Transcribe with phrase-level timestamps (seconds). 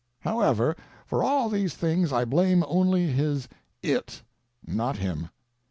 [0.21, 0.75] However,
[1.05, 3.47] for all these things I blame only his
[3.83, 4.23] It,
[4.65, 5.29] not him.